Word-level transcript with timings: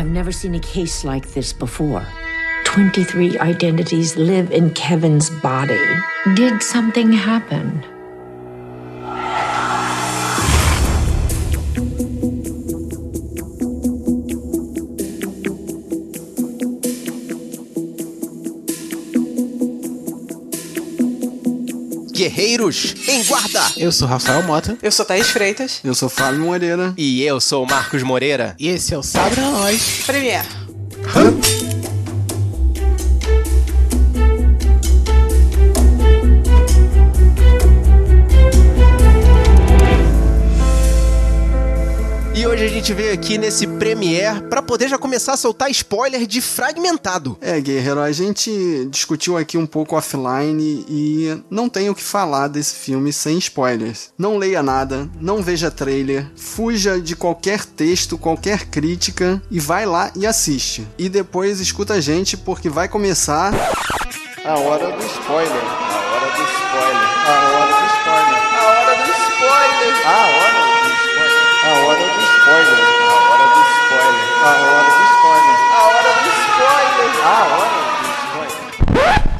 I've 0.00 0.08
never 0.08 0.32
seen 0.32 0.54
a 0.54 0.60
case 0.60 1.04
like 1.04 1.32
this 1.32 1.52
before. 1.52 2.06
23 2.64 3.38
identities 3.38 4.16
live 4.16 4.50
in 4.50 4.70
Kevin's 4.70 5.28
body. 5.28 5.78
Did 6.36 6.62
something 6.62 7.12
happen? 7.12 7.84
Guerreiros 22.60 22.94
em 23.08 23.24
Guarda! 23.24 23.62
Eu 23.76 23.90
sou 23.90 24.06
Rafael 24.06 24.42
Mota. 24.42 24.76
Eu 24.82 24.92
sou 24.92 25.04
Thaís 25.06 25.30
Freitas. 25.30 25.80
Eu 25.82 25.94
sou 25.94 26.10
Fábio 26.10 26.40
Moreira. 26.40 26.92
E 26.96 27.22
eu 27.22 27.40
sou 27.40 27.64
o 27.64 27.66
Marcos 27.66 28.02
Moreira. 28.02 28.54
E 28.58 28.68
esse 28.68 28.92
é 28.92 28.98
o 28.98 29.02
Sabe 29.02 29.34
Pra 29.34 29.50
Nós. 29.50 30.02
Premier. 30.06 30.44
E 42.34 42.46
hoje 42.46 42.64
a 42.64 42.68
gente 42.68 42.92
veio 42.94 43.12
aqui 43.12 43.38
nesse 43.38 43.66
Premiere 43.80 44.42
pra 44.42 44.60
poder 44.60 44.90
já 44.90 44.98
começar 44.98 45.32
a 45.32 45.36
soltar 45.38 45.70
spoiler 45.70 46.26
de 46.26 46.42
Fragmentado. 46.42 47.38
É, 47.40 47.58
Guerreiro, 47.58 48.00
a 48.00 48.12
gente 48.12 48.86
discutiu 48.90 49.38
aqui 49.38 49.56
um 49.56 49.64
pouco 49.64 49.96
offline 49.96 50.84
e 50.86 51.42
não 51.48 51.66
tem 51.66 51.88
o 51.88 51.94
que 51.94 52.02
falar 52.02 52.48
desse 52.48 52.74
filme 52.74 53.10
sem 53.10 53.38
spoilers. 53.38 54.10
Não 54.18 54.36
leia 54.36 54.62
nada, 54.62 55.08
não 55.18 55.42
veja 55.42 55.70
trailer, 55.70 56.26
fuja 56.36 57.00
de 57.00 57.16
qualquer 57.16 57.64
texto, 57.64 58.18
qualquer 58.18 58.66
crítica 58.66 59.42
e 59.50 59.58
vai 59.58 59.86
lá 59.86 60.12
e 60.14 60.26
assiste. 60.26 60.86
E 60.98 61.08
depois 61.08 61.58
escuta 61.58 61.94
a 61.94 62.00
gente 62.02 62.36
porque 62.36 62.68
vai 62.68 62.86
começar 62.86 63.50
a 64.44 64.58
hora 64.58 64.92
do 64.94 65.06
spoiler. 65.06 65.52
A 65.52 66.00
hora 66.12 66.26
do 66.26 66.42
spoiler. 66.42 67.08
A 67.26 67.32
hora 67.32 67.72
do 67.72 67.86
spoiler. 67.86 68.40
A 68.44 68.66
hora 68.68 68.94
do 68.94 69.10
spoiler. 69.10 70.04
A 70.04 70.18
hora 70.20 70.60
do 70.60 70.88
spoiler. 70.92 71.40
A 71.64 71.86
hora 71.86 71.98
do 71.98 72.22
spoiler. 72.22 72.99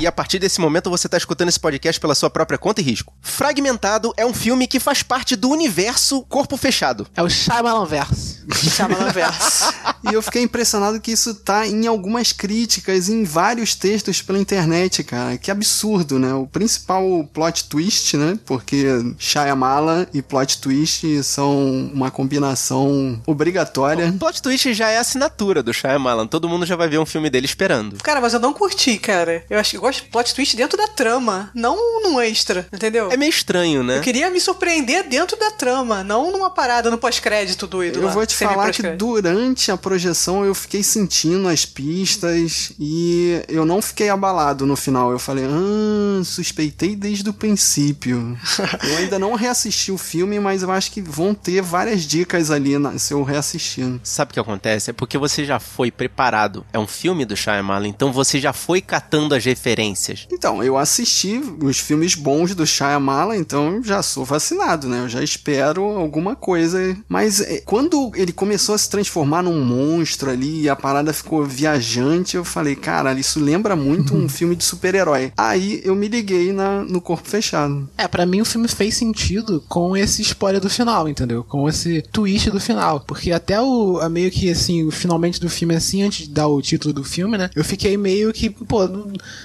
E 0.01 0.07
a 0.07 0.13
partir 0.13 0.39
desse 0.39 0.63
momento 0.63 0.89
você 0.89 1.07
tá 1.07 1.19
escutando 1.19 1.51
esse 1.51 1.61
podcast 1.61 2.01
pela 2.01 2.15
sua 2.15 2.31
própria 2.31 2.57
conta 2.57 2.81
e 2.81 2.85
risco. 2.85 3.13
Fragmentado 3.21 4.15
é 4.17 4.25
um 4.25 4.33
filme 4.33 4.67
que 4.67 4.81
faz 4.81 5.03
parte 5.03 5.37
do 5.37 5.51
universo 5.51 6.23
Corpo 6.23 6.57
Fechado. 6.57 7.07
É 7.15 7.23
o 7.23 7.29
Shyamalan 7.29 7.85
Verso. 7.85 8.40
Shyamalan 8.53 9.11
Verso. 9.11 9.73
E 10.11 10.15
eu 10.15 10.23
fiquei 10.23 10.43
impressionado 10.43 10.99
que 10.99 11.13
isso 11.13 11.35
tá 11.35 11.67
em 11.67 11.87
algumas 11.87 12.33
críticas, 12.33 13.11
em 13.11 13.23
vários 13.23 13.75
textos 13.75 14.23
pela 14.23 14.39
internet, 14.39 15.05
cara. 15.05 15.37
Que 15.37 15.51
absurdo, 15.51 16.19
né? 16.19 16.33
O 16.33 16.47
principal 16.47 17.29
plot 17.35 17.65
twist, 17.65 18.17
né? 18.17 18.39
Porque 18.47 18.87
Shyamala 19.19 20.09
e 20.15 20.23
plot 20.23 20.59
twist 20.59 21.23
são 21.23 21.91
uma 21.93 22.11
combinação 22.11 23.23
obrigatória. 23.27 24.09
O 24.09 24.19
plot 24.19 24.41
twist 24.41 24.73
já 24.73 24.89
é 24.89 24.97
a 24.97 25.01
assinatura 25.03 25.63
do 25.63 25.73
Shyamalan. 25.75 26.27
Todo 26.27 26.49
mundo 26.49 26.65
já 26.65 26.77
vai 26.77 26.89
ver 26.89 26.99
um 26.99 27.07
filme 27.07 27.29
dele 27.29 27.45
esperando. 27.45 27.99
Cara, 28.03 28.23
mas 28.23 28.33
eu 28.33 28.41
não 28.41 28.55
curti, 28.55 28.97
cara. 28.97 29.45
Eu 29.51 29.59
acho 29.59 29.73
que 29.73 29.77
eu 29.77 29.83
gosto 29.83 30.05
de 30.05 30.09
plot 30.09 30.35
twist 30.35 30.57
dentro 30.57 30.79
da 30.79 30.89
trama, 30.89 31.51
não 31.55 32.03
num 32.03 32.21
extra, 32.21 32.67
entendeu? 32.73 33.11
É 33.13 33.17
meio 33.19 33.31
estranho, 33.31 33.83
né? 33.83 33.99
Eu 33.99 34.03
queria 34.03 34.31
me 34.31 34.41
surpreender 34.41 35.07
dentro 35.09 35.39
da 35.39 35.51
trama, 35.51 36.03
não 36.03 36.33
numa 36.33 36.51
parada 36.51 36.91
no 36.91 36.97
pós-crédito 36.97 37.67
doido 37.67 37.99
Eu 37.99 38.07
lá, 38.07 38.13
vou 38.13 38.27
te 38.27 38.35
falar 38.49 38.71
que 38.73 38.83
durante 38.97 39.71
a 39.71 39.77
projeção 39.77 40.45
eu 40.45 40.55
fiquei 40.55 40.83
sentindo 40.83 41.49
as 41.49 41.65
pistas 41.65 42.73
e 42.79 43.43
eu 43.49 43.65
não 43.65 43.81
fiquei 43.83 44.09
abalado 44.09 44.67
no 44.67 44.77
final. 44.77 45.11
Eu 45.13 45.19
falei, 45.19 45.45
ah, 45.47 46.23
suspeitei 46.25 46.95
desde 46.97 47.29
o 47.29 47.33
princípio. 47.33 48.37
eu 48.89 48.97
ainda 48.99 49.19
não 49.19 49.35
reassisti 49.35 49.93
o 49.93 49.99
filme, 49.99 50.39
mas 50.41 50.63
eu 50.63 50.71
acho 50.71 50.91
que 50.93 51.01
vão 51.01 51.35
ter 51.35 51.61
várias 51.63 52.03
dicas 52.03 52.51
ali 52.51 52.79
na- 52.79 52.99
se 52.99 53.13
eu 53.13 53.23
reassistir. 53.23 54.01
Sabe 54.03 54.31
o 54.31 54.35
que 54.35 54.41
acontece? 54.41 54.91
É 54.91 54.93
porque 54.93 55.19
você 55.19 55.45
já 55.45 55.59
foi 55.59 55.91
preparado. 55.91 56.65
É 56.73 56.79
um 56.79 56.87
filme 56.87 57.25
do 57.25 57.37
Shyamalan, 57.37 57.89
então 57.89 58.13
você 58.13 58.41
já 58.41 58.53
foi 58.53 58.81
catando 58.81 59.35
as 59.35 59.45
referências. 59.45 60.27
Então, 60.31 60.63
eu 60.63 60.77
assisti 60.77 61.41
os 61.63 61.79
filmes 61.79 62.15
bons 62.15 62.55
do 62.55 62.67
Shyamalan, 62.67 63.37
então 63.37 63.77
eu 63.77 63.83
já 63.83 64.03
sou 64.03 64.25
vacinado, 64.25 64.89
né? 64.89 65.01
Eu 65.01 65.09
já 65.09 65.23
espero 65.23 65.83
alguma 65.85 66.35
coisa. 66.37 66.97
Mas 67.09 67.41
é, 67.41 67.61
quando 67.61 68.11
ele 68.21 68.33
começou 68.33 68.75
a 68.75 68.79
se 68.79 68.89
transformar 68.89 69.43
num 69.43 69.65
monstro 69.65 70.31
ali 70.31 70.63
e 70.63 70.69
a 70.69 70.77
parada 70.77 71.13
ficou 71.13 71.45
viajante, 71.45 72.37
eu 72.37 72.45
falei, 72.45 72.77
cara, 72.77 73.13
isso 73.19 73.41
lembra 73.41 73.75
muito 73.77 74.15
um 74.15 74.29
filme 74.29 74.55
de 74.57 74.65
super-herói. 74.65 75.33
Aí 75.37 75.81
eu 75.85 75.95
me 75.95 76.09
liguei 76.09 76.53
na, 76.53 76.83
no 76.85 77.01
corpo 77.01 77.29
fechado. 77.29 77.89
É, 77.97 78.07
pra 78.09 78.27
mim 78.27 78.41
o 78.41 78.45
filme 78.45 78.69
fez 78.69 78.95
sentido 78.97 79.63
com 79.69 79.97
esse 79.97 80.23
spoiler 80.23 80.61
do 80.61 80.71
final, 80.71 81.09
entendeu? 81.09 81.45
Com 81.45 81.69
esse 81.69 82.03
twist 82.13 82.51
do 82.51 82.61
final. 82.61 83.01
Porque 83.01 83.33
até 83.33 83.61
o 83.61 84.01
meio 84.11 84.31
que 84.31 84.51
assim, 84.51 84.85
o 84.85 84.91
finalmente 84.91 85.41
do 85.41 85.49
filme 85.49 85.75
assim, 85.75 86.03
antes 86.03 86.27
de 86.27 86.33
dar 86.35 86.47
o 86.47 86.61
título 86.63 86.93
do 86.95 87.05
filme, 87.05 87.37
né? 87.39 87.51
Eu 87.55 87.65
fiquei 87.65 87.97
meio 87.97 88.33
que, 88.33 88.51
pô, 88.51 88.81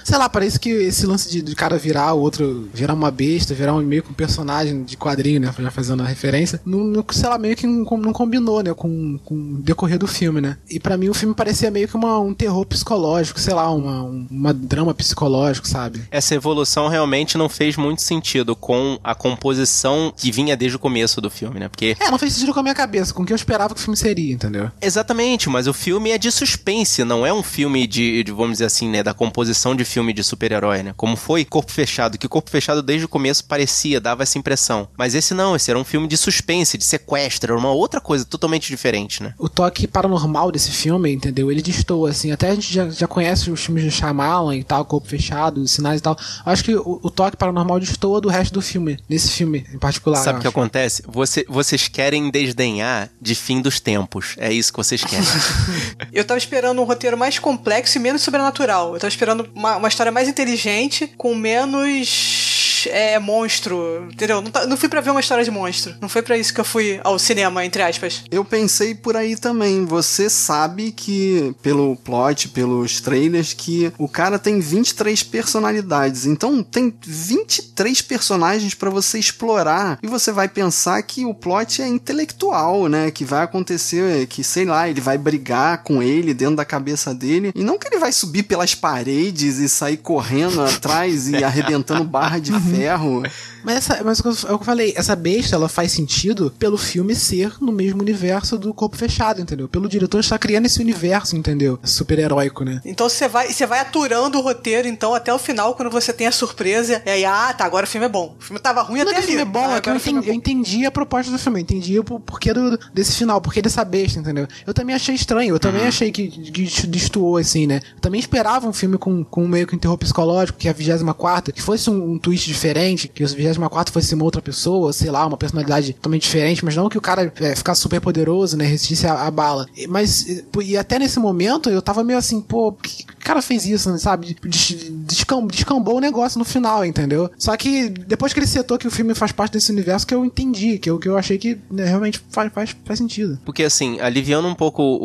sei 0.04 0.18
lá, 0.18 0.28
parece 0.28 0.58
que 0.58 0.68
esse 0.70 1.06
lance 1.06 1.30
de, 1.30 1.42
de 1.42 1.54
cara 1.54 1.78
virar 1.78 2.12
o 2.14 2.20
outro, 2.20 2.68
virar 2.72 2.94
uma 2.94 3.10
besta, 3.10 3.54
virar 3.54 3.74
um 3.74 3.82
meio 3.82 4.02
que 4.02 4.10
um 4.10 4.14
personagem 4.14 4.82
de 4.84 4.96
quadrinho, 4.96 5.40
né? 5.40 5.52
Já 5.58 5.70
fazendo 5.70 6.02
a 6.02 6.06
referência, 6.06 6.60
não, 6.64 6.84
não- 6.84 7.04
sei 7.10 7.28
lá, 7.28 7.38
meio 7.38 7.56
que 7.56 7.66
não, 7.66 7.84
não 7.98 8.12
combinou, 8.12 8.62
né? 8.62 8.65
Com, 8.74 9.18
com 9.24 9.34
o 9.34 9.58
decorrer 9.62 9.98
do 9.98 10.06
filme, 10.06 10.40
né? 10.40 10.56
E 10.70 10.78
pra 10.80 10.96
mim 10.96 11.08
o 11.08 11.14
filme 11.14 11.34
parecia 11.34 11.70
meio 11.70 11.88
que 11.88 11.96
uma, 11.96 12.18
um 12.18 12.34
terror 12.34 12.64
psicológico, 12.66 13.38
sei 13.40 13.54
lá, 13.54 13.70
uma, 13.70 14.02
um, 14.02 14.26
uma 14.30 14.52
drama 14.54 14.94
psicológico, 14.94 15.66
sabe? 15.66 16.02
Essa 16.10 16.34
evolução 16.34 16.88
realmente 16.88 17.38
não 17.38 17.48
fez 17.48 17.76
muito 17.76 18.02
sentido 18.02 18.54
com 18.56 18.98
a 19.02 19.14
composição 19.14 20.12
que 20.16 20.32
vinha 20.32 20.56
desde 20.56 20.76
o 20.76 20.80
começo 20.80 21.20
do 21.20 21.30
filme, 21.30 21.60
né? 21.60 21.68
Porque 21.68 21.96
É, 22.00 22.10
não 22.10 22.18
fez 22.18 22.32
sentido 22.32 22.52
com 22.52 22.60
a 22.60 22.62
minha 22.62 22.74
cabeça, 22.74 23.12
com 23.12 23.22
o 23.22 23.26
que 23.26 23.32
eu 23.32 23.36
esperava 23.36 23.74
que 23.74 23.80
o 23.80 23.82
filme 23.82 23.96
seria, 23.96 24.32
entendeu? 24.32 24.70
Exatamente, 24.80 25.48
mas 25.48 25.66
o 25.66 25.72
filme 25.74 26.10
é 26.10 26.18
de 26.18 26.30
suspense, 26.30 27.04
não 27.04 27.26
é 27.26 27.32
um 27.32 27.42
filme 27.42 27.86
de, 27.86 28.22
de, 28.24 28.32
vamos 28.32 28.52
dizer 28.52 28.66
assim, 28.66 28.88
né, 28.88 29.02
da 29.02 29.14
composição 29.14 29.74
de 29.74 29.84
filme 29.84 30.12
de 30.12 30.22
super-herói, 30.24 30.82
né? 30.82 30.94
Como 30.96 31.16
foi 31.16 31.44
Corpo 31.44 31.70
Fechado, 31.70 32.18
que 32.18 32.28
Corpo 32.28 32.50
Fechado 32.50 32.82
desde 32.82 33.04
o 33.04 33.08
começo 33.08 33.44
parecia, 33.44 34.00
dava 34.00 34.22
essa 34.22 34.38
impressão. 34.38 34.88
Mas 34.96 35.14
esse 35.14 35.34
não, 35.34 35.54
esse 35.54 35.70
era 35.70 35.78
um 35.78 35.84
filme 35.84 36.08
de 36.08 36.16
suspense, 36.16 36.78
de 36.78 36.84
sequestro, 36.84 37.52
era 37.52 37.60
uma 37.60 37.72
outra 37.72 38.00
coisa 38.00 38.24
totalmente 38.24 38.55
diferente, 38.64 39.22
né? 39.22 39.34
O 39.38 39.48
toque 39.48 39.86
paranormal 39.86 40.50
desse 40.50 40.70
filme, 40.70 41.12
entendeu? 41.12 41.50
Ele 41.50 41.62
destoa, 41.62 42.10
assim. 42.10 42.32
Até 42.32 42.50
a 42.50 42.54
gente 42.54 42.72
já, 42.72 42.88
já 42.88 43.06
conhece 43.06 43.50
os 43.50 43.64
filmes 43.64 43.84
do 43.84 43.90
Shyamalan 43.90 44.56
e 44.56 44.64
tal, 44.64 44.84
Corpo 44.84 45.08
Fechado, 45.08 45.60
os 45.60 45.70
Sinais 45.70 46.00
e 46.00 46.02
tal. 46.02 46.16
Eu 46.44 46.52
acho 46.52 46.64
que 46.64 46.74
o, 46.74 47.00
o 47.02 47.10
toque 47.10 47.36
paranormal 47.36 47.80
destoa 47.80 48.20
do 48.20 48.28
resto 48.28 48.54
do 48.54 48.62
filme, 48.62 48.98
nesse 49.08 49.30
filme 49.30 49.66
em 49.72 49.78
particular. 49.78 50.22
Sabe 50.22 50.38
o 50.38 50.40
que 50.40 50.48
acho. 50.48 50.58
acontece? 50.58 51.02
Você, 51.06 51.44
vocês 51.48 51.88
querem 51.88 52.30
desdenhar 52.30 53.10
de 53.20 53.34
fim 53.34 53.60
dos 53.60 53.80
tempos. 53.80 54.34
É 54.38 54.52
isso 54.52 54.72
que 54.72 54.78
vocês 54.78 55.02
querem. 55.02 55.26
Eu 56.12 56.24
tava 56.24 56.38
esperando 56.38 56.80
um 56.80 56.84
roteiro 56.84 57.16
mais 57.16 57.38
complexo 57.38 57.98
e 57.98 58.00
menos 58.00 58.22
sobrenatural. 58.22 58.94
Eu 58.94 59.00
tava 59.00 59.10
esperando 59.10 59.48
uma, 59.54 59.76
uma 59.76 59.88
história 59.88 60.12
mais 60.12 60.28
inteligente, 60.28 61.06
com 61.16 61.34
menos 61.34 62.45
é, 62.88 63.18
monstro, 63.18 64.08
entendeu? 64.12 64.40
Não, 64.40 64.50
tá- 64.50 64.66
não 64.66 64.76
fui 64.76 64.88
pra 64.88 65.00
ver 65.00 65.10
uma 65.10 65.20
história 65.20 65.44
de 65.44 65.50
monstro. 65.50 65.94
Não 66.00 66.08
foi 66.08 66.22
pra 66.22 66.36
isso 66.36 66.52
que 66.52 66.60
eu 66.60 66.64
fui 66.64 67.00
ao 67.04 67.18
cinema, 67.18 67.64
entre 67.64 67.82
aspas. 67.82 68.22
Eu 68.30 68.44
pensei 68.44 68.94
por 68.94 69.16
aí 69.16 69.36
também. 69.36 69.84
Você 69.84 70.28
sabe 70.30 70.92
que, 70.92 71.54
pelo 71.62 71.96
plot, 71.96 72.48
pelos 72.48 73.00
trailers, 73.00 73.52
que 73.52 73.92
o 73.98 74.08
cara 74.08 74.38
tem 74.38 74.60
23 74.60 75.22
personalidades. 75.22 76.26
Então 76.26 76.62
tem 76.62 76.92
23 77.04 78.00
personagens 78.02 78.74
pra 78.74 78.90
você 78.90 79.18
explorar. 79.18 79.98
E 80.02 80.06
você 80.06 80.32
vai 80.32 80.48
pensar 80.48 81.00
que 81.02 81.24
o 81.24 81.34
plot 81.34 81.82
é 81.82 81.88
intelectual, 81.88 82.88
né? 82.88 83.10
Que 83.10 83.24
vai 83.24 83.42
acontecer, 83.42 84.26
que 84.26 84.42
sei 84.44 84.64
lá, 84.64 84.88
ele 84.88 85.00
vai 85.00 85.18
brigar 85.18 85.82
com 85.82 86.02
ele 86.02 86.34
dentro 86.34 86.56
da 86.56 86.64
cabeça 86.64 87.14
dele. 87.14 87.52
E 87.54 87.62
não 87.62 87.78
que 87.78 87.86
ele 87.88 87.98
vai 87.98 88.12
subir 88.12 88.44
pelas 88.44 88.74
paredes 88.74 89.58
e 89.58 89.68
sair 89.68 89.96
correndo 89.98 90.60
atrás 90.62 91.28
e 91.28 91.36
arrebentando 91.44 92.04
barra 92.04 92.38
de 92.38 92.50
ferro 92.52 92.75
é 92.82 92.88
a 92.88 92.96
rua 92.96 93.24
mas, 93.66 93.78
essa, 93.78 94.04
mas 94.04 94.20
é 94.20 94.28
o 94.28 94.32
que 94.32 94.52
eu 94.52 94.58
falei, 94.60 94.94
essa 94.96 95.16
besta 95.16 95.56
ela 95.56 95.68
faz 95.68 95.90
sentido 95.90 96.54
pelo 96.56 96.78
filme 96.78 97.16
ser 97.16 97.52
no 97.60 97.72
mesmo 97.72 98.00
universo 98.00 98.56
do 98.56 98.72
Corpo 98.72 98.96
Fechado, 98.96 99.40
entendeu? 99.40 99.66
Pelo 99.66 99.88
diretor 99.88 100.20
estar 100.20 100.38
criando 100.38 100.66
esse 100.66 100.80
universo, 100.80 101.36
entendeu? 101.36 101.76
Super-heróico, 101.82 102.64
né? 102.64 102.80
Então 102.84 103.08
você 103.08 103.26
vai, 103.26 103.52
você 103.52 103.66
vai 103.66 103.80
aturando 103.80 104.38
o 104.38 104.40
roteiro, 104.40 104.86
então, 104.86 105.12
até 105.14 105.34
o 105.34 105.38
final, 105.38 105.74
quando 105.74 105.90
você 105.90 106.12
tem 106.12 106.28
a 106.28 106.32
surpresa. 106.32 107.02
E 107.04 107.10
aí, 107.10 107.24
ah, 107.24 107.52
tá, 107.52 107.64
agora 107.64 107.86
o 107.86 107.88
filme 107.88 108.06
é 108.06 108.08
bom. 108.08 108.36
O 108.38 108.42
filme 108.44 108.60
tava 108.60 108.82
ruim 108.82 109.00
Não 109.00 109.08
é 109.08 109.10
até 109.10 109.14
o 109.14 109.18
ali. 109.18 109.26
filme 109.26 109.42
é 109.42 109.44
bom, 109.44 109.68
Ah, 109.68 109.76
é 109.78 109.80
que 109.80 109.90
eu 109.90 109.96
o 109.96 109.98
filme 109.98 110.18
entendi, 110.20 110.30
eu 110.30 110.34
entendi 110.34 110.86
a 110.86 110.90
proposta 110.92 111.32
do 111.32 111.38
filme, 111.38 111.58
eu 111.58 111.62
entendi 111.62 111.98
o 111.98 112.04
porquê 112.04 112.54
do, 112.54 112.78
desse 112.94 113.16
final, 113.16 113.40
porquê 113.40 113.60
dessa 113.60 113.84
besta, 113.84 114.20
entendeu? 114.20 114.46
Eu 114.64 114.72
também 114.72 114.94
achei 114.94 115.16
estranho, 115.16 115.56
eu 115.56 115.58
também 115.58 115.86
achei 115.86 116.12
que, 116.12 116.28
que 116.28 116.86
destoou, 116.86 117.36
assim, 117.36 117.66
né? 117.66 117.80
Eu 117.96 118.00
também 118.00 118.20
esperava 118.20 118.68
um 118.68 118.72
filme 118.72 118.96
com, 118.96 119.24
com 119.24 119.48
meio 119.48 119.66
que 119.66 119.74
um 119.74 119.78
terror 119.78 119.98
psicológico, 119.98 120.56
que 120.56 120.68
é 120.68 120.70
a 120.70 120.74
24 120.74 121.52
que 121.52 121.60
fosse 121.60 121.90
um, 121.90 122.12
um 122.12 122.18
twist 122.18 122.46
diferente, 122.46 123.08
que 123.08 123.24
a 123.64 123.68
4 123.70 123.92
fosse 123.92 124.14
uma 124.14 124.24
outra 124.24 124.42
pessoa, 124.42 124.92
sei 124.92 125.10
lá, 125.10 125.26
uma 125.26 125.36
personalidade 125.36 125.92
totalmente 125.94 126.22
diferente, 126.22 126.64
mas 126.64 126.76
não 126.76 126.88
que 126.88 126.98
o 126.98 127.00
cara 127.00 127.32
é, 127.40 127.56
ficasse 127.56 127.80
super 127.80 128.00
poderoso, 128.00 128.56
né, 128.56 128.64
resistisse 128.64 129.06
a 129.06 129.30
bala. 129.30 129.66
Mas, 129.88 130.26
e, 130.26 130.44
e 130.62 130.76
até 130.76 130.98
nesse 130.98 131.18
momento, 131.18 131.70
eu 131.70 131.80
tava 131.82 132.02
meio 132.04 132.18
assim, 132.18 132.40
pô, 132.40 132.72
que, 132.72 133.04
que 133.04 133.16
cara 133.26 133.42
fez 133.42 133.66
isso, 133.66 133.90
né, 133.90 133.98
sabe? 133.98 134.36
Des- 134.44 134.90
descam- 134.90 135.46
descambou 135.46 135.96
o 135.96 136.00
negócio 136.00 136.38
no 136.38 136.44
final, 136.44 136.84
entendeu? 136.84 137.28
Só 137.36 137.56
que 137.56 137.88
depois 137.88 138.32
que 138.32 138.38
ele 138.38 138.46
setou 138.46 138.78
que 138.78 138.86
o 138.86 138.90
filme 138.90 139.14
faz 139.14 139.32
parte 139.32 139.54
desse 139.54 139.72
universo, 139.72 140.06
que 140.06 140.14
eu 140.14 140.24
entendi, 140.24 140.78
que 140.78 140.88
eu, 140.88 140.98
que 140.98 141.08
eu 141.08 141.16
achei 141.18 141.36
que 141.36 141.58
né, 141.70 141.84
realmente 141.84 142.20
faz, 142.30 142.52
faz, 142.52 142.76
faz 142.84 142.98
sentido. 142.98 143.38
Porque 143.44 143.64
assim, 143.64 143.98
aliviando 144.00 144.46
um 144.46 144.54
pouco 144.54 144.80
o, 144.82 144.96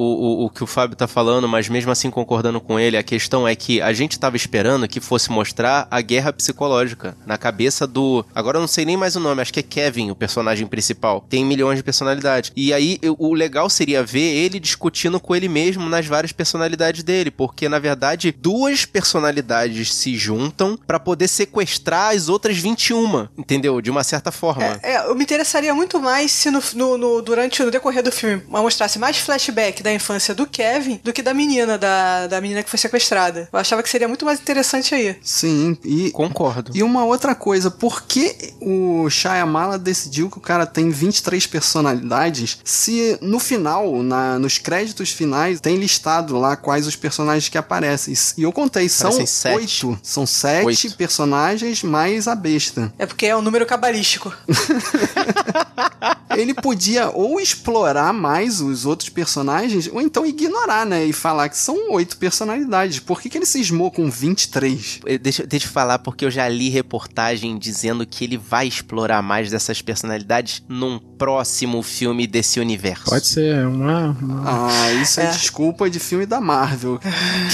o, 0.43 0.45
o 0.45 0.49
que 0.49 0.63
o 0.63 0.67
Fábio 0.67 0.95
tá 0.95 1.07
falando, 1.07 1.47
mas 1.47 1.67
mesmo 1.67 1.91
assim 1.91 2.11
concordando 2.11 2.61
com 2.61 2.79
ele, 2.79 2.95
a 2.95 3.03
questão 3.03 3.47
é 3.47 3.55
que 3.55 3.81
a 3.81 3.91
gente 3.91 4.19
tava 4.19 4.35
esperando 4.35 4.87
que 4.87 4.99
fosse 4.99 5.31
mostrar 5.31 5.87
a 5.89 5.99
guerra 6.01 6.31
psicológica 6.31 7.17
na 7.25 7.37
cabeça 7.37 7.87
do. 7.87 8.23
Agora 8.41 8.57
eu 8.57 8.61
não 8.61 8.67
sei 8.67 8.85
nem 8.85 8.97
mais 8.97 9.15
o 9.15 9.19
nome, 9.19 9.41
acho 9.41 9.53
que 9.53 9.59
é 9.59 9.63
Kevin, 9.63 10.11
o 10.11 10.15
personagem 10.15 10.65
principal. 10.67 11.25
Tem 11.29 11.45
milhões 11.45 11.77
de 11.77 11.83
personalidades. 11.83 12.51
E 12.55 12.73
aí 12.73 12.97
eu- 13.01 13.15
o 13.19 13.33
legal 13.33 13.69
seria 13.69 14.03
ver 14.03 14.19
ele 14.35 14.59
discutindo 14.59 15.19
com 15.19 15.35
ele 15.35 15.47
mesmo 15.47 15.87
nas 15.87 16.05
várias 16.05 16.31
personalidades 16.31 17.03
dele, 17.03 17.29
porque 17.31 17.69
na 17.69 17.79
verdade 17.79 18.35
duas 18.37 18.83
personalidades 18.85 19.93
se 19.93 20.15
juntam 20.17 20.77
pra 20.87 20.99
poder 20.99 21.27
sequestrar 21.27 22.15
as 22.15 22.29
outras 22.29 22.57
21, 22.57 23.27
entendeu? 23.37 23.79
De 23.81 23.91
uma 23.91 24.03
certa 24.03 24.31
forma. 24.31 24.79
É, 24.81 25.05
eu 25.07 25.15
me 25.15 25.23
interessaria 25.23 25.73
muito 25.73 25.99
mais 25.99 26.31
se 26.31 26.49
no, 26.49 26.61
no- 26.73 26.97
no- 26.97 27.21
durante 27.21 27.61
o 27.61 27.69
decorrer 27.71 28.01
do 28.03 28.11
filme 28.11 28.41
mostrasse 28.47 28.97
mais 28.97 29.17
flashback 29.17 29.83
da 29.83 29.93
infância 29.93 30.33
do 30.33 30.47
Kevin 30.47 30.99
do 31.03 31.13
que 31.13 31.21
da 31.21 31.33
menina, 31.33 31.77
da, 31.77 32.27
da 32.27 32.41
menina 32.41 32.63
que 32.63 32.69
foi 32.69 32.79
sequestrada. 32.79 33.47
Eu 33.51 33.59
achava 33.59 33.83
que 33.83 33.89
seria 33.89 34.07
muito 34.07 34.25
mais 34.25 34.39
interessante 34.39 34.95
aí. 34.95 35.15
Sim, 35.21 35.77
e 35.83 36.09
Concordo. 36.11 36.71
E 36.73 36.81
uma 36.83 37.03
outra 37.05 37.35
coisa, 37.35 37.69
por 37.69 38.03
que 38.03 38.30
o 38.59 39.09
Shyamala 39.09 39.77
decidiu 39.77 40.29
que 40.29 40.37
o 40.37 40.41
cara 40.41 40.65
tem 40.65 40.89
23 40.89 41.45
personalidades 41.47 42.59
se 42.63 43.17
no 43.21 43.39
final, 43.39 44.01
na, 44.03 44.37
nos 44.39 44.57
créditos 44.57 45.11
finais, 45.11 45.59
tem 45.59 45.77
listado 45.77 46.37
lá 46.37 46.55
quais 46.55 46.87
os 46.87 46.95
personagens 46.95 47.49
que 47.49 47.57
aparecem? 47.57 48.13
E 48.37 48.43
eu 48.43 48.51
contei, 48.51 48.87
são 48.89 49.11
Parecem 49.11 49.25
sete. 49.25 49.85
oito. 49.85 49.99
São 50.03 50.25
sete 50.25 50.65
Oito. 50.87 50.95
personagens 50.97 51.83
mais 51.83 52.27
a 52.27 52.35
besta. 52.35 52.93
É 52.97 53.05
porque 53.05 53.25
é 53.25 53.35
um 53.35 53.41
número 53.41 53.65
cabalístico. 53.65 54.33
Ele 56.35 56.53
podia 56.53 57.09
ou 57.09 57.39
explorar 57.39 58.13
mais 58.13 58.61
os 58.61 58.85
outros 58.85 59.09
personagens, 59.09 59.89
ou 59.91 60.01
então 60.01 60.25
ignorar, 60.25 60.85
né? 60.85 61.05
E 61.05 61.11
falar 61.13 61.49
que 61.49 61.57
são 61.57 61.91
oito 61.91 62.17
personalidades. 62.17 62.99
Por 62.99 63.21
que, 63.21 63.29
que 63.29 63.37
ele 63.37 63.45
cismou 63.45 63.91
com 63.91 64.09
23? 64.09 64.99
Eh, 65.05 65.17
Deixa, 65.17 65.45
deixa 65.45 65.67
eu 65.67 65.71
falar, 65.71 65.99
porque 65.99 66.23
eu 66.25 66.31
já 66.31 66.47
li 66.47 66.69
reportagem 66.69 67.57
dizendo 67.57 68.05
que 68.11 68.25
ele 68.25 68.37
vai 68.37 68.67
explorar 68.67 69.21
mais 69.21 69.49
dessas 69.49 69.81
personalidades 69.81 70.61
num 70.67 70.99
próximo 70.99 71.81
filme 71.81 72.27
desse 72.27 72.59
universo. 72.59 73.05
Pode 73.05 73.25
ser 73.25 73.65
uma. 73.65 74.09
uma- 74.21 74.43
Ah, 74.69 74.91
isso 75.01 75.19
é, 75.21 75.23
É. 75.27 75.31
desculpa 75.31 75.89
de 75.89 75.97
filme 75.97 76.25
da 76.25 76.41
Marvel. 76.41 76.99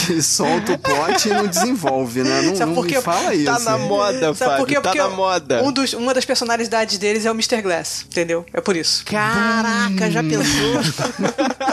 Que 0.07 0.19
solta 0.23 0.73
o 0.73 0.77
plot 0.79 1.27
e 1.29 1.33
não 1.33 1.45
desenvolve, 1.47 2.23
né? 2.23 2.41
Não, 2.41 2.55
Sabe 2.55 2.73
não 2.73 3.01
fala 3.03 3.35
isso. 3.35 3.45
Tá 3.45 3.59
na 3.59 3.77
moda, 3.77 4.33
Sabe 4.33 4.37
Fábio, 4.37 4.57
por 4.57 4.67
quê? 4.67 4.73
tá 4.75 4.81
Porque 4.81 4.97
na 4.97 5.09
moda. 5.09 5.63
Um 5.63 5.71
dos, 5.71 5.93
uma 5.93 6.13
das 6.13 6.25
personalidades 6.25 6.97
deles 6.97 7.25
é 7.25 7.31
o 7.31 7.33
Mr. 7.35 7.61
Glass, 7.61 8.05
entendeu? 8.09 8.43
É 8.51 8.59
por 8.59 8.75
isso. 8.75 9.05
Caraca, 9.05 10.09
já 10.09 10.23
pensou? 10.23 10.81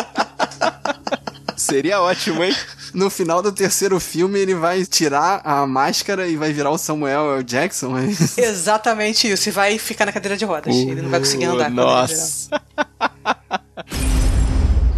Seria 1.56 2.00
ótimo, 2.00 2.44
hein? 2.44 2.54
No 2.94 3.10
final 3.10 3.42
do 3.42 3.50
terceiro 3.50 3.98
filme, 3.98 4.38
ele 4.38 4.54
vai 4.54 4.84
tirar 4.86 5.40
a 5.44 5.66
máscara 5.66 6.28
e 6.28 6.36
vai 6.36 6.52
virar 6.52 6.70
o 6.70 6.78
Samuel 6.78 7.34
L. 7.36 7.42
Jackson. 7.42 7.98
é 7.98 8.06
isso? 8.06 8.38
Exatamente 8.40 9.28
isso. 9.30 9.48
E 9.48 9.52
vai 9.52 9.78
ficar 9.78 10.06
na 10.06 10.12
cadeira 10.12 10.36
de 10.36 10.44
rodas. 10.44 10.74
Ele 10.74 11.02
não 11.02 11.10
vai 11.10 11.18
conseguir 11.18 11.46
andar. 11.46 11.64
quando 11.64 11.80
ele. 11.80 11.86
Nossa. 11.86 12.50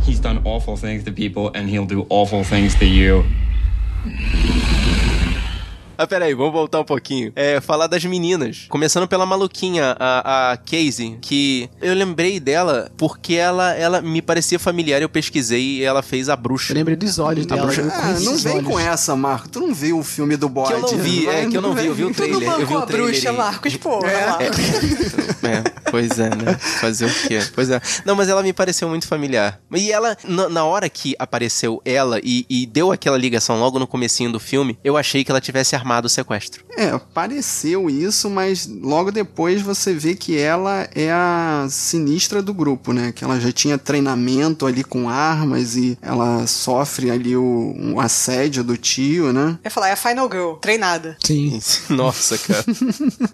He's 0.06 0.20
done 0.20 0.40
awful 0.44 0.76
things 0.76 1.02
to 1.04 1.12
people, 1.12 1.50
and 1.58 1.68
he'll 1.68 1.86
do 1.86 2.06
awful 2.10 2.44
things 2.44 2.74
to 2.76 2.84
you. 2.84 3.24
Ah, 5.98 6.06
peraí, 6.06 6.34
vamos 6.34 6.52
voltar 6.52 6.80
um 6.80 6.84
pouquinho. 6.84 7.32
É, 7.34 7.60
falar 7.60 7.86
das 7.86 8.04
meninas. 8.04 8.66
Começando 8.68 9.08
pela 9.08 9.24
maluquinha, 9.24 9.96
a, 9.98 10.52
a 10.52 10.56
Casey, 10.56 11.16
que 11.20 11.68
eu 11.80 11.94
lembrei 11.94 12.38
dela 12.38 12.90
porque 12.96 13.34
ela, 13.34 13.72
ela 13.74 14.00
me 14.02 14.20
parecia 14.20 14.58
familiar, 14.58 15.00
eu 15.00 15.08
pesquisei 15.08 15.78
e 15.78 15.82
ela 15.82 16.02
fez 16.02 16.28
a 16.28 16.36
bruxa. 16.36 16.72
Eu 16.72 16.76
lembrei 16.76 16.96
dos 16.96 17.18
olhos 17.18 17.46
dela. 17.46 17.62
bruxa- 17.62 17.90
Ah, 17.94 18.12
não 18.20 18.36
vem 18.36 18.56
olhos. 18.56 18.66
com 18.68 18.78
essa, 18.78 19.16
Marco. 19.16 19.48
Tu 19.48 19.60
não 19.60 19.72
viu 19.74 19.98
o 19.98 20.02
filme 20.04 20.36
do 20.36 20.48
bode. 20.48 20.68
Que 20.68 20.74
eu 20.74 20.80
não 20.82 20.98
vi, 20.98 21.24
Vai, 21.26 21.44
é, 21.44 21.46
que 21.48 21.56
eu 21.56 21.62
não 21.62 21.74
vi, 21.74 21.86
eu 21.86 21.94
vi 21.94 22.04
o 22.04 22.12
Tu 22.14 22.26
não 22.26 22.40
trailer. 22.40 22.48
Eu 22.50 22.56
vi 22.58 22.62
bancou 22.64 22.76
o 22.76 22.82
a 22.82 22.86
trailer. 22.86 23.10
bruxa, 23.12 23.28
e- 23.30 23.36
Marcos, 23.36 23.76
pô. 23.76 24.04
É. 24.04 24.26
lá. 24.26 24.38
É, 24.42 25.85
pois 25.90 26.18
é, 26.18 26.28
né? 26.28 26.54
Fazer 26.80 27.06
o 27.06 27.28
quê? 27.28 27.38
Pois 27.54 27.70
é. 27.70 27.80
Não, 28.04 28.14
mas 28.14 28.28
ela 28.28 28.42
me 28.42 28.52
pareceu 28.52 28.88
muito 28.88 29.06
familiar. 29.06 29.60
E 29.74 29.90
ela, 29.90 30.16
na, 30.24 30.48
na 30.48 30.64
hora 30.64 30.88
que 30.88 31.14
apareceu 31.18 31.80
ela 31.84 32.20
e, 32.22 32.44
e 32.48 32.66
deu 32.66 32.92
aquela 32.92 33.16
ligação 33.16 33.58
logo 33.58 33.78
no 33.78 33.86
comecinho 33.86 34.30
do 34.30 34.40
filme, 34.40 34.78
eu 34.84 34.96
achei 34.96 35.24
que 35.24 35.30
ela 35.30 35.40
tivesse 35.40 35.74
armado 35.74 36.06
o 36.06 36.10
sequestro. 36.10 36.65
É, 36.76 36.98
pareceu 37.14 37.88
isso, 37.88 38.28
mas 38.28 38.66
logo 38.66 39.10
depois 39.10 39.62
você 39.62 39.94
vê 39.94 40.14
que 40.14 40.36
ela 40.38 40.88
é 40.94 41.10
a 41.10 41.66
sinistra 41.70 42.42
do 42.42 42.52
grupo, 42.52 42.92
né? 42.92 43.12
Que 43.12 43.24
ela 43.24 43.40
já 43.40 43.50
tinha 43.50 43.78
treinamento 43.78 44.66
ali 44.66 44.84
com 44.84 45.08
armas 45.08 45.76
e 45.76 45.96
ela 46.02 46.46
sofre 46.46 47.10
ali 47.10 47.36
o, 47.36 47.74
um 47.76 47.98
assédio 48.00 48.62
do 48.62 48.76
tio, 48.76 49.32
né? 49.32 49.58
Eu 49.62 49.68
ia 49.68 49.70
falar, 49.70 49.88
é 49.88 49.92
a 49.92 49.96
Final 49.96 50.28
Girl, 50.30 50.52
treinada. 50.54 51.16
Sim. 51.24 51.58
Nossa, 51.90 52.36
cara. 52.38 52.64